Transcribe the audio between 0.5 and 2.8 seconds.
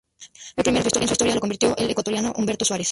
El primer gol en su historia lo convirtió el ecuatoriano Humberto Suárez.